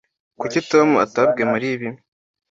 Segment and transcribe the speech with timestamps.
[0.39, 1.87] kuki tom atabwiye mariya ibi